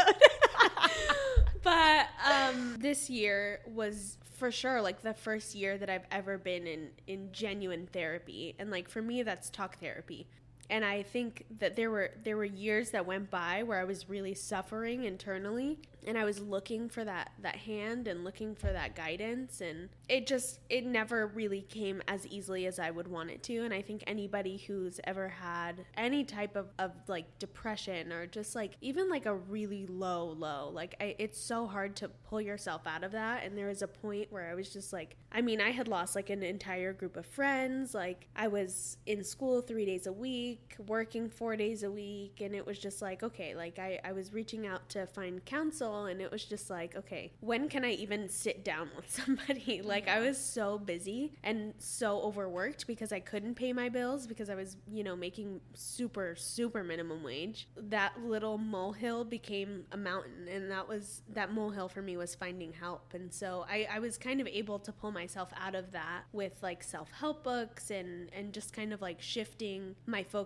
but 1.63 2.07
um, 2.25 2.77
this 2.79 3.11
year 3.11 3.61
was 3.67 4.17
for 4.43 4.51
sure 4.51 4.83
like 4.83 5.03
the 5.03 5.15
first 5.15 5.55
year 5.55 5.79
that 5.79 5.89
I've 5.89 6.07
ever 6.11 6.37
been 6.37 6.67
in 6.67 6.89
in 7.07 7.31
genuine 7.31 7.87
therapy, 7.87 8.57
and 8.59 8.73
like 8.73 8.89
for 8.89 9.01
me, 9.01 9.23
that's 9.23 9.49
talk 9.49 9.79
therapy. 9.79 10.27
And 10.71 10.85
I 10.85 11.03
think 11.03 11.45
that 11.59 11.77
there 11.77 11.91
were 11.91 12.11
there 12.25 12.37
were 12.37 12.45
years 12.45 12.91
that 12.91 13.07
went 13.07 13.31
by 13.31 13.63
where 13.63 13.79
I 13.79 13.85
was 13.85 14.09
really 14.09 14.35
suffering 14.35 15.05
internally 15.05 15.79
and 16.07 16.19
I 16.19 16.25
was 16.25 16.41
looking 16.41 16.89
for 16.89 17.05
that 17.05 17.33
that 17.43 17.57
hand 17.57 18.09
and 18.09 18.25
looking 18.25 18.55
for 18.55 18.73
that 18.73 18.95
guidance 18.95 19.61
and 19.61 19.89
it 20.09 20.27
just 20.27 20.61
it 20.69 20.85
never 20.85 21.27
really 21.29 21.63
came 21.63 22.03
as 22.09 22.27
easily 22.27 22.67
as 22.67 22.79
I 22.79 22.91
would 22.91 23.09
want 23.09 23.31
it 23.31 23.43
to. 23.45 23.59
And 23.59 23.73
I 23.73 23.83
think 23.83 24.03
anybody 24.07 24.59
who's 24.67 25.01
ever 25.05 25.29
had 25.29 25.85
any 25.97 26.25
type 26.25 26.57
of, 26.57 26.69
of 26.79 26.93
like 27.07 27.39
depression 27.39 28.13
or 28.13 28.27
just 28.27 28.55
like 28.55 28.73
even 28.81 29.09
like 29.09 29.27
a 29.27 29.35
really 29.35 29.87
low 29.87 30.35
low 30.39 30.71
like 30.73 30.95
I, 31.01 31.15
it's 31.19 31.39
so 31.39 31.67
hard 31.67 31.97
to 31.97 32.09
pull 32.09 32.41
yourself 32.41 32.83
out 32.87 33.05
of 33.05 33.13
that. 33.13 33.45
And 33.45 33.57
there 33.57 33.69
was 33.69 33.83
a 33.83 33.89
point 33.89 34.33
where 34.33 34.51
I 34.51 34.55
was 34.55 34.73
just 34.73 34.93
like 34.93 35.17
I 35.31 35.41
mean 35.41 35.61
I 35.61 35.71
had 35.71 35.89
lost 35.89 36.17
like 36.17 36.31
an 36.31 36.43
entire 36.43 36.93
group 36.93 37.17
of 37.17 37.27
friends. 37.27 37.95
Like 37.95 38.27
I 38.35 38.49
was 38.49 38.97
in 39.07 39.23
school 39.23 39.61
3 39.61 39.87
days 39.87 40.07
a 40.07 40.13
week 40.13 40.52
working 40.87 41.29
4 41.29 41.57
days 41.57 41.83
a 41.83 41.91
week 41.91 42.41
and 42.41 42.55
it 42.55 42.67
was 42.67 42.79
just 42.79 43.03
like 43.03 43.23
okay 43.23 43.55
like 43.55 43.79
I, 43.79 44.01
I 44.05 44.13
was 44.13 44.33
reaching 44.33 44.67
out 44.67 44.89
to 44.91 45.07
find 45.07 45.45
counsel 45.45 46.07
and 46.07 46.21
it 46.21 46.31
was 46.31 46.45
just 46.45 46.71
like 46.71 46.97
okay 46.97 47.33
when 47.41 47.69
can 47.69 47.85
i 47.85 47.93
even 47.93 48.29
sit 48.29 48.65
down 48.65 48.91
with 48.97 49.11
somebody? 49.21 49.81
Like 49.93 50.09
i 50.09 50.21
was 50.21 50.39
so 50.39 50.79
busy 50.79 51.33
and 51.43 51.75
so 51.79 52.21
overworked 52.23 52.87
because 52.87 53.13
i 53.13 53.21
couldn't 53.21 53.55
pay 53.55 53.73
my 53.73 53.89
bills 53.89 54.27
because 54.27 54.49
i 54.49 54.55
was 54.55 54.77
you 54.91 55.03
know 55.05 55.17
making 55.17 55.61
super 55.75 56.35
super 56.37 56.83
minimum 56.85 57.23
wage. 57.23 57.69
That 57.77 58.13
little 58.23 58.59
molehill 58.59 59.25
became 59.25 59.85
a 59.93 59.97
mountain 59.97 60.49
and 60.49 60.71
that 60.71 60.89
was 60.89 61.23
that 61.33 61.53
molehill 61.53 61.89
for 61.89 62.03
me 62.03 62.17
was 62.17 62.35
finding 62.35 62.73
help. 62.73 63.15
And 63.15 63.33
so 63.33 63.65
i, 63.69 63.87
I 63.91 63.99
was 63.99 64.19
kind 64.19 64.41
of 64.41 64.47
able 64.47 64.79
to 64.81 64.93
pull 64.93 65.13
myself 65.13 65.51
out 65.61 65.75
of 65.75 65.93
that 65.93 66.23
with 66.33 66.53
like 66.63 66.83
self-help 66.83 67.45
books 67.45 67.91
and 67.91 68.31
and 68.33 68.53
just 68.53 68.73
kind 68.73 68.93
of 68.93 69.01
like 69.01 69.21
shifting 69.21 69.95
my 70.07 70.23
focus 70.23 70.42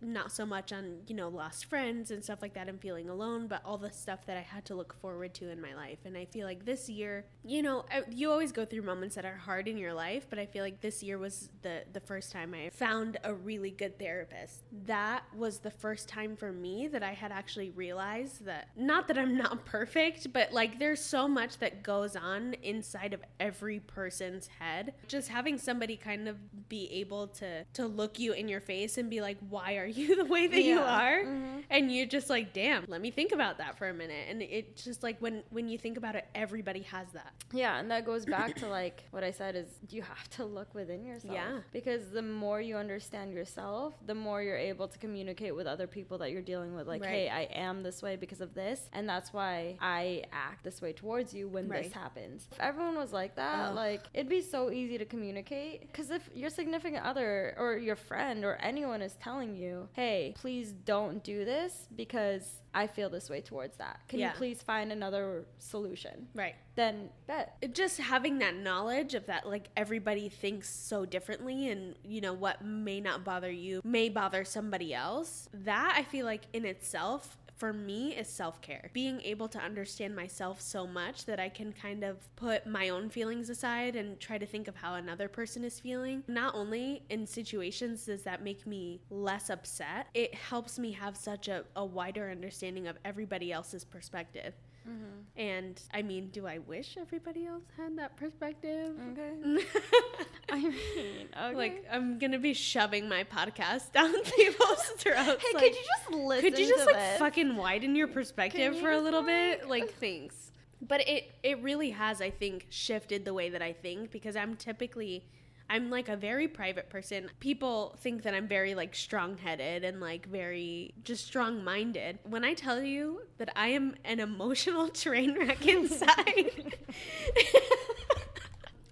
not 0.00 0.32
so 0.32 0.46
much 0.46 0.72
on 0.72 0.98
you 1.06 1.14
know 1.14 1.28
lost 1.28 1.66
friends 1.66 2.10
and 2.10 2.24
stuff 2.24 2.40
like 2.40 2.54
that 2.54 2.68
and 2.68 2.80
feeling 2.80 3.08
alone 3.08 3.46
but 3.46 3.60
all 3.64 3.76
the 3.76 3.92
stuff 3.92 4.24
that 4.26 4.36
i 4.36 4.40
had 4.40 4.64
to 4.64 4.74
look 4.74 4.94
forward 5.00 5.34
to 5.34 5.50
in 5.50 5.60
my 5.60 5.74
life. 5.74 5.98
And 6.04 6.16
I 6.16 6.24
feel 6.24 6.46
like 6.46 6.64
this 6.64 6.88
year, 6.88 7.26
you 7.44 7.62
know, 7.62 7.84
you 8.10 8.30
always 8.30 8.52
go 8.52 8.64
through 8.64 8.82
moments 8.82 9.14
that 9.16 9.24
are 9.24 9.36
hard 9.36 9.68
in 9.68 9.76
your 9.76 9.92
life, 9.92 10.26
but 10.28 10.38
I 10.38 10.46
feel 10.46 10.62
like 10.62 10.80
this 10.80 11.02
year 11.02 11.18
was 11.18 11.50
the 11.62 11.82
the 11.92 12.00
first 12.00 12.32
time 12.32 12.54
I 12.54 12.70
found 12.70 13.18
a 13.24 13.34
really 13.34 13.70
good 13.70 13.98
therapist. 13.98 14.62
That 14.86 15.24
was 15.34 15.58
the 15.58 15.70
first 15.70 16.08
time 16.08 16.36
for 16.36 16.52
me 16.52 16.88
that 16.88 17.02
I 17.02 17.12
had 17.12 17.32
actually 17.32 17.70
realized 17.70 18.44
that 18.46 18.68
not 18.76 19.08
that 19.08 19.18
I'm 19.18 19.36
not 19.36 19.64
perfect, 19.76 20.32
but 20.32 20.52
like 20.52 20.78
there's 20.78 21.02
so 21.02 21.28
much 21.28 21.58
that 21.58 21.82
goes 21.82 22.16
on 22.16 22.54
inside 22.62 23.12
of 23.12 23.20
every 23.38 23.80
person's 23.80 24.48
head. 24.58 24.94
Just 25.08 25.28
having 25.28 25.58
somebody 25.58 25.96
kind 25.96 26.28
of 26.28 26.68
be 26.68 26.90
able 26.92 27.28
to 27.28 27.64
to 27.74 27.86
look 27.86 28.18
you 28.18 28.32
in 28.32 28.48
your 28.48 28.60
face 28.60 28.98
and 28.98 29.10
be 29.10 29.19
like, 29.20 29.38
"Why 29.48 29.76
are 29.76 29.86
you 29.86 30.16
the 30.22 30.24
way 30.24 30.46
that 30.46 30.62
yeah. 30.62 30.74
you 30.74 30.80
are?" 30.80 31.24
Mm-hmm. 31.24 31.58
And 31.70 31.94
you're 31.94 32.06
just 32.06 32.30
like, 32.30 32.52
"Damn, 32.52 32.84
let 32.88 33.00
me 33.00 33.10
think 33.10 33.32
about 33.32 33.58
that 33.58 33.78
for 33.78 33.88
a 33.88 33.94
minute." 33.94 34.26
And 34.28 34.42
it 34.42 34.76
just 34.76 35.02
like 35.02 35.18
when 35.20 35.42
when 35.50 35.68
you 35.68 35.78
think 35.78 35.96
about 35.96 36.14
it, 36.14 36.26
everybody 36.34 36.82
has 36.82 37.08
that. 37.12 37.32
Yeah, 37.52 37.78
and 37.78 37.90
that 37.90 38.04
goes 38.04 38.26
back 38.26 38.56
to 38.56 38.68
like 38.80 39.04
what 39.10 39.24
I 39.24 39.30
said 39.30 39.56
is 39.56 39.66
you 39.88 40.02
have 40.02 40.28
to 40.30 40.44
look 40.44 40.74
within 40.74 41.04
yourself. 41.04 41.34
Yeah. 41.34 41.60
Because 41.72 42.10
the 42.10 42.22
more 42.22 42.60
you 42.60 42.76
understand 42.76 43.32
yourself, 43.32 43.94
the 44.06 44.14
more 44.14 44.42
you're 44.42 44.56
able 44.56 44.88
to 44.88 44.98
communicate 44.98 45.54
with 45.54 45.66
other 45.66 45.86
people 45.86 46.18
that 46.18 46.30
you're 46.30 46.42
dealing 46.42 46.74
with. 46.74 46.86
Like, 46.86 47.02
right. 47.02 47.10
hey, 47.10 47.28
I 47.28 47.42
am 47.52 47.82
this 47.82 48.02
way 48.02 48.16
because 48.16 48.40
of 48.40 48.54
this, 48.54 48.88
and 48.92 49.08
that's 49.08 49.32
why 49.32 49.76
I 49.80 50.24
act 50.32 50.64
this 50.64 50.80
way 50.80 50.92
towards 50.92 51.34
you 51.34 51.48
when 51.48 51.68
right. 51.68 51.84
this 51.84 51.92
happens. 51.92 52.46
If 52.52 52.60
everyone 52.60 52.96
was 52.96 53.12
like 53.12 53.36
that, 53.36 53.70
oh. 53.70 53.74
like 53.74 54.04
it'd 54.14 54.28
be 54.28 54.42
so 54.42 54.70
easy 54.70 54.98
to 54.98 55.04
communicate. 55.04 55.82
Because 55.82 56.10
if 56.10 56.28
your 56.34 56.50
significant 56.50 57.04
other 57.04 57.54
or 57.58 57.76
your 57.76 57.96
friend 57.96 58.44
or 58.44 58.56
anyone 58.56 59.02
is 59.02 59.09
telling 59.16 59.54
you, 59.56 59.88
hey, 59.92 60.34
please 60.36 60.72
don't 60.72 61.22
do 61.22 61.44
this 61.44 61.88
because 61.96 62.60
I 62.72 62.86
feel 62.86 63.10
this 63.10 63.28
way 63.28 63.40
towards 63.40 63.76
that. 63.78 64.00
Can 64.08 64.20
yeah. 64.20 64.28
you 64.28 64.34
please 64.36 64.62
find 64.62 64.92
another 64.92 65.46
solution? 65.58 66.28
Right. 66.34 66.54
Then 66.76 67.10
bet. 67.26 67.56
Just 67.72 67.98
having 67.98 68.38
that 68.38 68.56
knowledge 68.56 69.14
of 69.14 69.26
that, 69.26 69.48
like 69.48 69.68
everybody 69.76 70.28
thinks 70.28 70.68
so 70.68 71.04
differently, 71.04 71.70
and 71.70 71.96
you 72.04 72.20
know 72.20 72.32
what 72.32 72.64
may 72.64 73.00
not 73.00 73.24
bother 73.24 73.50
you 73.50 73.80
may 73.84 74.08
bother 74.08 74.44
somebody 74.44 74.94
else. 74.94 75.48
That 75.52 75.94
I 75.96 76.04
feel 76.04 76.26
like 76.26 76.42
in 76.52 76.64
itself 76.64 77.36
for 77.60 77.74
me 77.74 78.14
is 78.16 78.26
self 78.26 78.62
care. 78.62 78.90
Being 78.94 79.20
able 79.20 79.46
to 79.48 79.58
understand 79.58 80.16
myself 80.16 80.62
so 80.62 80.86
much 80.86 81.26
that 81.26 81.38
I 81.38 81.50
can 81.50 81.74
kind 81.74 82.02
of 82.02 82.34
put 82.34 82.66
my 82.66 82.88
own 82.88 83.10
feelings 83.10 83.50
aside 83.50 83.96
and 83.96 84.18
try 84.18 84.38
to 84.38 84.46
think 84.46 84.66
of 84.66 84.74
how 84.74 84.94
another 84.94 85.28
person 85.28 85.62
is 85.62 85.78
feeling. 85.78 86.24
Not 86.26 86.54
only 86.54 87.02
in 87.10 87.26
situations 87.26 88.06
does 88.06 88.22
that 88.22 88.42
make 88.42 88.66
me 88.66 89.02
less 89.10 89.50
upset, 89.50 90.06
it 90.14 90.34
helps 90.34 90.78
me 90.78 90.92
have 90.92 91.18
such 91.18 91.48
a, 91.48 91.64
a 91.76 91.84
wider 91.84 92.30
understanding 92.30 92.88
of 92.88 92.96
everybody 93.04 93.52
else's 93.52 93.84
perspective. 93.84 94.54
Mm-hmm. 94.88 95.40
And 95.40 95.80
I 95.92 96.02
mean, 96.02 96.28
do 96.28 96.46
I 96.46 96.58
wish 96.58 96.96
everybody 96.98 97.46
else 97.46 97.64
had 97.76 97.98
that 97.98 98.16
perspective? 98.16 98.94
Okay. 99.12 99.64
I 100.50 100.58
mean, 100.58 101.28
okay. 101.38 101.54
like 101.56 101.84
I'm 101.90 102.18
gonna 102.18 102.38
be 102.38 102.54
shoving 102.54 103.08
my 103.08 103.24
podcast 103.24 103.92
down 103.92 104.12
people's 104.22 104.82
throats. 104.96 105.42
hey, 105.42 105.54
like, 105.54 105.64
could 105.64 105.74
you 105.74 105.84
just 105.96 106.10
listen? 106.10 106.50
Could 106.50 106.58
you 106.58 106.68
just 106.68 106.86
like 106.86 106.96
this? 106.96 107.18
fucking 107.18 107.56
widen 107.56 107.94
your 107.94 108.08
perspective 108.08 108.78
for 108.78 108.90
a 108.90 109.00
little 109.00 109.22
bit? 109.22 109.68
Like, 109.68 109.94
thanks. 109.94 110.52
But 110.82 111.06
it 111.06 111.30
it 111.42 111.62
really 111.62 111.90
has, 111.90 112.22
I 112.22 112.30
think, 112.30 112.66
shifted 112.70 113.24
the 113.24 113.34
way 113.34 113.50
that 113.50 113.62
I 113.62 113.72
think 113.72 114.10
because 114.10 114.34
I'm 114.34 114.56
typically 114.56 115.24
I'm 115.70 115.88
like 115.88 116.08
a 116.08 116.16
very 116.16 116.48
private 116.48 116.90
person. 116.90 117.30
People 117.38 117.94
think 118.00 118.24
that 118.24 118.34
I'm 118.34 118.48
very 118.48 118.74
like 118.74 118.96
strong 118.96 119.38
headed 119.38 119.84
and 119.84 120.00
like 120.00 120.26
very 120.26 120.94
just 121.04 121.24
strong 121.24 121.62
minded. 121.62 122.18
When 122.24 122.44
I 122.44 122.54
tell 122.54 122.82
you 122.82 123.22
that 123.38 123.52
I 123.54 123.68
am 123.68 123.94
an 124.04 124.18
emotional 124.18 124.88
train 125.02 125.38
wreck 125.38 125.64
inside. 125.68 126.76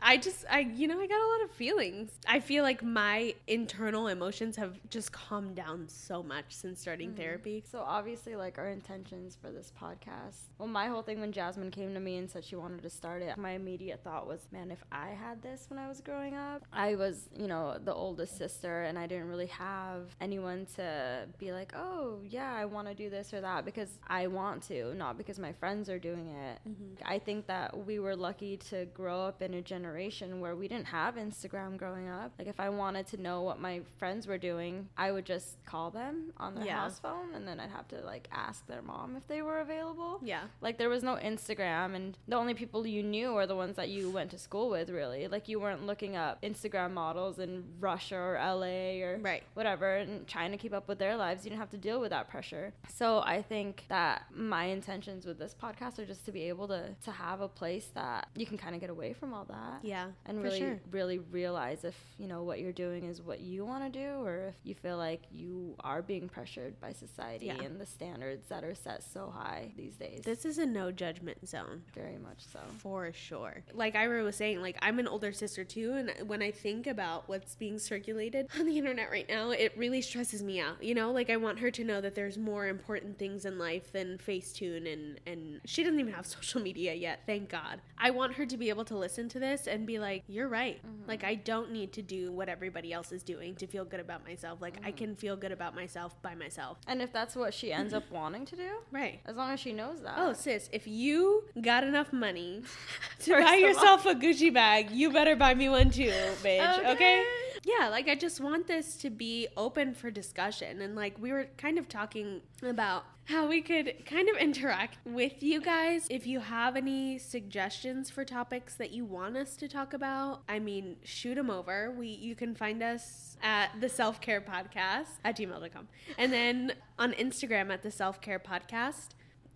I 0.09 0.17
just, 0.17 0.47
I, 0.49 0.61
you 0.61 0.89
know, 0.89 0.99
I 0.99 1.07
got 1.07 1.21
a 1.21 1.29
lot 1.33 1.43
of 1.45 1.51
feelings. 1.51 2.13
I 2.27 2.41
feel 2.41 2.65
like 2.65 2.83
my 2.83 3.35
internal 3.47 4.07
emotions 4.07 4.57
have 4.57 4.79
just 4.89 5.13
calmed 5.13 5.55
down 5.55 5.87
so 5.87 6.23
much 6.23 6.47
since 6.49 6.81
starting 6.81 7.11
mm-hmm. 7.11 7.19
therapy. 7.19 7.63
So, 7.71 7.85
obviously, 7.87 8.35
like 8.35 8.57
our 8.57 8.71
intentions 8.71 9.37
for 9.39 9.51
this 9.51 9.71
podcast. 9.79 10.49
Well, 10.57 10.67
my 10.67 10.87
whole 10.87 11.03
thing 11.03 11.21
when 11.21 11.31
Jasmin 11.31 11.71
came 11.71 11.93
to 11.93 12.01
me 12.01 12.17
and 12.17 12.31
said 12.31 12.43
she 12.43 12.57
wanted 12.57 12.83
to 12.85 12.89
start 12.89 13.21
it, 13.21 13.37
my 13.37 13.51
immediate 13.51 14.03
thought 14.03 14.27
was, 14.27 14.49
man, 14.51 14.71
if 14.71 14.83
I 14.91 15.09
had 15.09 15.43
this 15.43 15.67
when 15.69 15.79
I 15.79 15.89
was 15.89 16.01
growing 16.01 16.35
up, 16.35 16.63
I 16.73 16.95
was, 16.95 17.29
you 17.37 17.47
know, 17.47 17.77
the 17.79 17.93
oldest 17.93 18.39
sister 18.39 18.85
and 18.85 18.99
I 18.99 19.07
didn't 19.07 19.29
really 19.29 19.49
have 19.49 20.17
anyone 20.23 20.67
to 20.77 21.27
be 21.37 21.53
like, 21.53 21.75
oh, 21.77 22.21
yeah, 22.27 22.55
I 22.55 22.65
want 22.65 22.89
to 22.89 22.95
do 22.95 23.11
this 23.11 23.35
or 23.35 23.43
that 23.43 23.67
because 23.67 23.99
I 24.07 24.29
want 24.29 24.63
to, 24.69 24.95
not 24.95 25.19
because 25.19 25.39
my 25.39 25.53
friends 25.53 25.91
are 25.91 25.99
doing 25.99 26.29
it. 26.29 26.61
Mm-hmm. 26.67 27.03
I 27.05 27.19
think 27.19 27.47
that 27.49 27.85
we 27.85 27.99
were 27.99 28.17
lucky 28.17 28.57
to 28.71 28.87
grow 28.95 29.21
up 29.21 29.43
in 29.43 29.53
a 29.53 29.61
generation 29.61 29.98
generation 29.99 30.41
where 30.41 30.55
we 30.55 30.69
didn't 30.69 30.87
have 30.87 31.17
Instagram 31.17 31.77
growing 31.77 32.09
up. 32.09 32.33
Like 32.39 32.49
if 32.49 32.61
I 32.61 32.69
wanted 32.69 33.07
to 33.09 33.21
know 33.21 33.43
what 33.43 33.61
my 33.61 33.81
friends 33.99 34.27
were 34.27 34.39
doing, 34.39 34.89
I 34.97 35.11
would 35.11 35.27
just 35.27 35.57
call 35.65 35.91
them 35.91 36.33
on 36.37 36.55
their 36.55 36.65
yeah. 36.65 36.81
house 36.81 36.99
phone 36.99 37.35
and 37.35 37.47
then 37.47 37.59
I'd 37.59 37.71
have 37.71 37.89
to 37.89 38.01
like 38.03 38.29
ask 38.33 38.67
their 38.67 38.83
mom 38.83 39.17
if 39.17 39.27
they 39.27 39.43
were 39.43 39.61
available. 39.61 40.21
Yeah. 40.23 40.43
Like 40.61 40.79
there 40.79 40.89
was 40.89 41.03
no 41.03 41.17
Instagram 41.17 41.97
and 41.97 42.17
the 42.29 42.37
only 42.37 42.55
people 42.55 42.87
you 42.87 43.03
knew 43.03 43.37
are 43.37 43.47
the 43.47 43.57
ones 43.57 43.77
that 43.77 43.89
you 43.89 44.11
went 44.11 44.31
to 44.31 44.39
school 44.39 44.71
with 44.71 44.89
really. 44.89 45.27
Like 45.27 45.49
you 45.49 45.59
weren't 45.59 45.85
looking 45.85 46.17
up 46.17 46.43
Instagram 46.43 46.93
models 46.93 47.39
in 47.39 47.65
Russia 47.81 48.17
or 48.17 48.35
LA 48.35 49.03
or 49.03 49.19
right. 49.21 49.43
whatever 49.55 49.97
and 49.97 50.27
trying 50.29 50.53
to 50.53 50.57
keep 50.57 50.73
up 50.73 50.87
with 50.87 50.99
their 50.99 51.17
lives. 51.17 51.45
You 51.45 51.51
didn't 51.51 51.61
have 51.61 51.71
to 51.71 51.77
deal 51.77 52.01
with 52.01 52.11
that 52.11 52.29
pressure. 52.29 52.73
So 52.89 53.21
I 53.25 53.43
think 53.43 53.85
that 53.89 54.27
my 54.33 54.67
intentions 54.67 55.27
with 55.27 55.39
this 55.39 55.57
podcast 55.61 55.99
are 55.99 56.07
just 56.07 56.25
to 56.27 56.33
be 56.33 56.43
able 56.43 56.69
to 56.69 56.95
to 57.05 57.11
have 57.11 57.41
a 57.41 57.49
place 57.49 57.89
that 57.95 58.29
you 58.37 58.47
can 58.47 58.59
kind 58.59 58.75
of 58.75 58.81
get 58.81 58.91
away 58.91 59.13
from 59.13 59.35
all 59.35 59.45
that 59.47 59.59
that. 59.59 59.88
Yeah. 59.89 60.09
And 60.27 60.43
really, 60.43 60.59
sure. 60.59 60.81
really 60.91 61.19
realize 61.19 61.85
if, 61.85 61.97
you 62.19 62.29
know, 62.29 62.43
what 62.43 62.61
you're 62.61 62.73
doing 62.73 63.05
is 63.05 63.23
what 63.23 63.41
you 63.41 63.65
want 63.65 63.91
to 63.91 63.99
do 63.99 64.23
or 64.23 64.49
if 64.49 64.55
you 64.65 64.75
feel 64.75 64.99
like 64.99 65.23
you 65.33 65.75
are 65.81 66.03
being 66.03 66.29
pressured 66.29 66.79
by 66.79 66.93
society 66.93 67.47
yeah. 67.47 67.55
and 67.63 67.81
the 67.81 67.87
standards 67.87 68.49
that 68.49 68.65
are 68.65 68.75
set 68.75 69.03
so 69.03 69.33
high 69.35 69.73
these 69.77 69.97
days. 69.97 70.21
This 70.25 70.45
is 70.45 70.59
a 70.59 70.67
no 70.67 70.93
judgment 70.93 71.49
zone. 71.49 71.83
Very 71.95 72.19
much 72.19 72.45
so. 72.53 72.61
For 72.79 73.13
sure. 73.15 73.63
Like 73.73 73.95
Aira 73.95 74.23
was 74.25 74.37
saying, 74.37 74.61
like 74.61 74.77
I'm 74.83 74.99
an 74.99 75.09
older 75.09 75.33
sister 75.33 75.65
too. 75.65 75.95
And 75.95 76.29
when 76.29 76.43
I 76.43 76.51
think 76.51 76.87
about 76.87 77.27
what's 77.29 77.55
being 77.55 77.79
circulated 77.79 78.49
on 78.59 78.67
the 78.67 78.77
internet 78.77 79.11
right 79.11 79.29
now, 79.29 79.51
it 79.51 79.73
really 79.77 80.03
stresses 80.03 80.43
me 80.43 80.61
out. 80.61 80.83
You 80.83 80.95
know, 80.95 81.13
like 81.13 81.31
I 81.31 81.39
want 81.39 81.61
her 81.61 81.71
to 81.71 81.85
know 81.85 82.03
that 82.03 82.15
there's 82.15 82.37
more 82.37 82.67
important 82.67 83.19
things 83.19 83.47
in 83.47 83.59
life 83.59 83.91
than 83.93 84.19
Facetune 84.19 84.93
and, 84.93 85.21
and 85.27 85.61
she 85.65 85.83
doesn't 85.83 85.99
even 85.99 86.13
have 86.13 86.27
social 86.39 86.61
media 86.61 86.93
yet. 86.93 87.21
Thank 87.25 87.49
God. 87.49 87.81
I 87.97 88.11
want 88.11 88.35
her 88.35 88.45
to 88.45 88.57
be 88.57 88.69
able 88.69 88.85
to 88.87 88.97
listen 88.97 89.29
to 89.31 89.39
this 89.39 89.67
and 89.67 89.78
be 89.87 89.99
like, 89.99 90.25
you're 90.29 90.49
right. 90.49 90.79
Mm-hmm. 90.79 91.09
Like, 91.09 91.25
I 91.25 91.35
don't 91.35 91.73
need 91.73 91.93
to 91.95 92.03
do 92.03 92.33
what 92.33 92.49
everybody 92.49 92.93
else 92.93 93.13
is 93.13 93.23
doing 93.23 93.55
to 93.57 93.67
feel 93.67 93.85
good 93.85 94.01
about 94.01 94.25
myself. 94.27 94.61
Like, 94.61 94.77
mm-hmm. 94.77 94.87
I 94.87 94.93
can 94.93 95.17
feel 95.17 95.37
good 95.37 95.53
about 95.53 95.75
myself 95.75 96.21
by 96.23 96.35
myself. 96.35 96.79
And 96.87 97.03
if 97.03 97.13
that's 97.13 97.37
what 97.37 97.55
she 97.55 97.73
ends 97.79 97.95
up 97.95 98.11
wanting 98.11 98.45
to 98.47 98.57
do, 98.57 98.71
right? 98.91 99.21
As 99.27 99.37
long 99.37 99.51
as 99.51 99.61
she 99.61 99.73
knows 99.73 100.01
that. 100.03 100.15
Oh, 100.17 100.33
sis, 100.33 100.69
if 100.73 100.87
you 100.87 101.45
got 101.61 101.85
enough 101.85 102.13
money 102.13 102.63
to 103.21 103.33
buy 103.33 103.55
yourself 103.55 104.07
a 104.07 104.15
Gucci 104.15 104.53
bag, 104.53 104.91
you 104.91 105.13
better 105.13 105.37
buy 105.37 105.55
me 105.55 105.69
one 105.69 105.91
too, 105.91 106.11
bitch. 106.43 106.79
okay? 106.79 106.91
okay? 106.93 107.25
Yeah, 107.65 107.89
like 107.89 108.09
I 108.09 108.15
just 108.15 108.41
want 108.41 108.67
this 108.67 108.97
to 108.99 109.11
be 109.11 109.49
open 109.57 109.95
for 109.95 110.11
discussion. 110.11 110.81
And 110.81 110.95
like 110.95 111.19
we 111.21 111.33
were 111.33 111.47
kind 111.57 111.79
of 111.79 111.89
talking 111.89 112.41
about 112.63 113.05
how 113.25 113.47
we 113.47 113.61
could 113.61 114.07
kind 114.07 114.29
of 114.29 114.37
interact 114.37 114.97
with 115.05 115.43
you 115.43 115.61
guys. 115.61 116.07
If 116.11 116.27
you 116.27 116.41
have 116.41 116.77
any 116.77 117.19
suggestions 117.19 118.09
for 118.09 118.25
topics 118.25 118.75
that 118.77 118.91
you 118.91 119.05
want 119.05 119.37
us 119.37 119.57
to 119.57 119.69
talk 119.69 119.93
about, 119.93 120.43
I 120.49 120.59
mean, 120.59 120.97
shoot 121.05 121.35
them 121.35 121.51
over. 121.51 121.91
We 121.91 122.09
you 122.09 122.35
can 122.35 122.55
find 122.55 122.83
us 122.83 123.37
at 123.43 123.71
the 123.81 123.89
self 123.89 124.21
care 124.21 124.41
podcast 124.41 125.19
at 125.25 125.37
gmail.com. 125.37 125.89
And 126.17 126.33
then 126.33 126.73
on 126.99 127.13
Instagram 127.13 127.73
at 127.73 127.83
the 127.83 127.91
self 127.91 128.21
care 128.21 128.39
podcast 128.39 129.09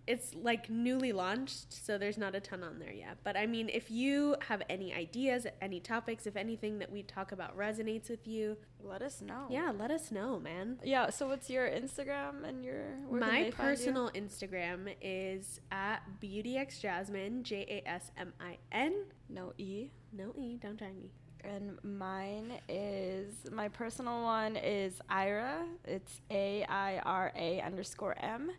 it's 0.05 0.33
like 0.35 0.69
newly 0.69 1.13
launched, 1.13 1.71
so 1.71 1.97
there's 1.97 2.17
not 2.17 2.35
a 2.35 2.39
ton 2.41 2.61
on 2.63 2.77
there 2.79 2.91
yet. 2.91 3.17
But 3.23 3.37
I 3.37 3.45
mean, 3.45 3.69
if 3.69 3.89
you 3.89 4.35
have 4.47 4.61
any 4.69 4.93
ideas, 4.93 5.47
any 5.61 5.79
topics, 5.79 6.27
if 6.27 6.35
anything 6.35 6.79
that 6.79 6.91
we 6.91 7.03
talk 7.03 7.31
about 7.31 7.57
resonates 7.57 8.09
with 8.09 8.27
you, 8.27 8.57
Let 8.83 9.01
us 9.01 9.21
know. 9.21 9.47
yeah, 9.49 9.71
let 9.77 9.91
us 9.91 10.11
know, 10.11 10.39
man. 10.39 10.79
Yeah. 10.83 11.09
So 11.09 11.27
what's 11.29 11.49
your 11.49 11.69
Instagram 11.69 12.43
and 12.45 12.65
your 12.65 12.83
My 13.09 13.19
they 13.19 13.25
find 13.27 13.45
you? 13.45 13.51
personal 13.53 14.09
Instagram 14.11 14.93
is 15.01 15.61
at 15.71 16.01
beautyxjasmin, 16.21 17.43
J 17.43 17.65
A 17.85 17.89
S 17.89 18.11
M 18.17 18.33
I 18.39 18.57
N. 18.71 19.05
no 19.29 19.53
e. 19.57 19.87
No 20.11 20.33
E, 20.37 20.57
don't 20.61 20.77
try 20.77 20.91
me. 20.91 21.11
And 21.45 21.77
mine 21.83 22.53
is 22.69 23.33
my 23.51 23.67
personal 23.67 24.21
one 24.23 24.55
is 24.55 24.93
Aira. 25.11 25.65
It's 25.85 26.21
A 26.31 26.63
I 26.69 26.99
R 26.99 27.31
A 27.35 27.61
underscore 27.61 28.15
M. 28.21 28.51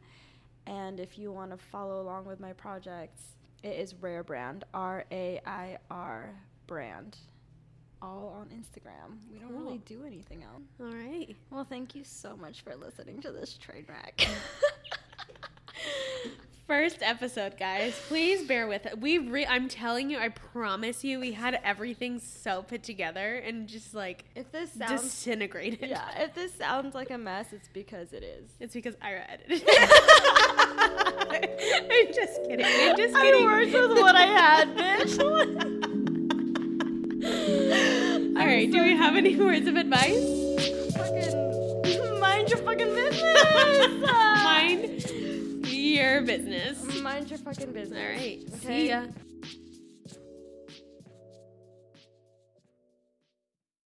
And 0.66 0.99
if 1.00 1.18
you 1.18 1.30
want 1.33 1.50
to 1.50 1.56
follow 1.56 2.00
along 2.00 2.25
with 2.26 2.40
my 2.40 2.52
projects, 2.52 3.23
it 3.62 3.76
is 3.78 3.94
Rair 3.94 4.23
Brand 4.23 4.64
R 4.73 5.04
A 5.11 5.40
I 5.47 5.78
R 5.90 6.35
brand. 6.66 7.16
All 8.02 8.37
on 8.38 8.49
Instagram. 8.49 9.16
We 9.33 9.38
don't 9.38 9.54
really 9.54 9.78
do 9.78 10.04
anything 10.06 10.42
else. 10.42 10.62
All 10.78 10.87
right. 10.94 11.35
Well, 11.50 11.64
thank 11.64 11.94
you 11.94 12.04
so 12.04 12.37
much 12.37 12.61
for 12.61 12.76
listening 12.76 13.21
to 13.23 13.33
this 13.33 13.56
train 13.56 13.87
wreck. 13.88 14.26
First 16.66 17.02
episode, 17.02 17.59
guys. 17.59 17.94
Please 18.09 18.47
bear 18.49 18.66
with 18.66 18.87
it. 18.87 18.99
We 18.99 19.18
re- 19.18 19.44
I'm 19.47 19.68
telling 19.68 20.09
you, 20.09 20.18
I 20.18 20.30
promise 20.30 21.04
you, 21.04 21.21
we 21.21 21.33
had 21.33 21.61
everything 21.62 22.18
so 22.18 22.62
put 22.62 22.83
together 22.83 23.35
and 23.35 23.68
just 23.68 23.92
like 23.94 24.25
if 24.35 24.50
this 24.50 24.73
sounds 24.73 25.02
disintegrated. 25.02 25.90
yeah, 25.90 26.23
if 26.23 26.35
this 26.35 26.54
sounds 26.54 26.94
like 26.94 27.11
a 27.11 27.18
mess, 27.18 27.52
it's 27.52 27.68
because 27.68 28.14
it 28.14 28.23
is. 28.23 28.50
It's 28.61 28.73
because 28.73 28.94
Aira 28.97 29.25
edited. 29.28 29.62
I'm 31.90 32.12
just 32.12 32.42
kidding. 32.44 32.66
I'm 32.66 32.97
just 32.97 33.14
kidding. 33.14 33.44
worked 33.44 33.73
with 33.73 33.92
what 33.99 34.16
I 34.16 34.26
had, 34.26 34.76
bitch. 34.76 35.21
All 38.38 38.47
right. 38.47 38.71
Do 38.71 38.83
we 38.83 38.97
have 38.97 39.16
any 39.16 39.37
words 39.37 39.66
of 39.66 39.76
advice? 39.76 40.25
fucking 40.97 42.21
mind 42.21 42.49
your 42.50 42.59
fucking 42.59 42.94
business. 42.94 44.02
Mind 44.44 45.04
your 45.71 46.23
business. 46.23 47.00
Mind 47.02 47.30
your 47.30 47.38
fucking 47.38 47.73
business. 47.73 47.99
All 47.99 48.06
right. 48.06 48.42
Okay? 48.56 48.66
See 48.66 48.88
ya. 48.88 49.06